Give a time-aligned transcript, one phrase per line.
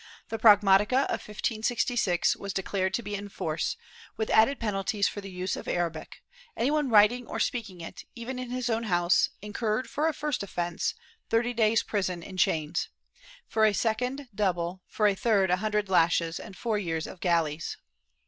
[0.29, 3.77] The prag matica of 1566 was declared to be in force,
[4.17, 6.23] with added penalties for the use of Arabic;
[6.57, 10.41] any one writing or speaking it, even in his own house, incurred, for a first
[10.41, 10.95] offence,
[11.29, 12.89] thirty days' prison in chains,
[13.47, 17.77] fro a second double, for a third a hundred lashes and four years of galleys.''